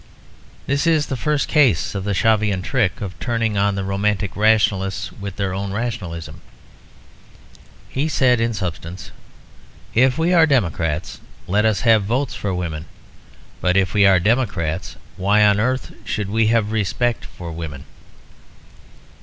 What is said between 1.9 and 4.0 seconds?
of the Shavian trick of turning on the